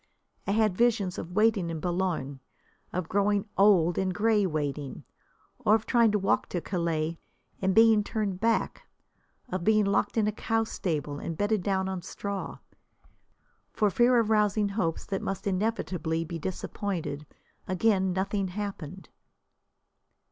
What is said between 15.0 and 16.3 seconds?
that must inevitably